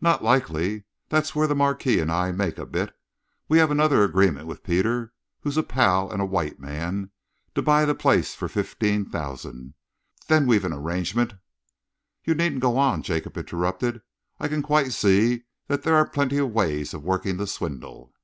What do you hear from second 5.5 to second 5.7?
a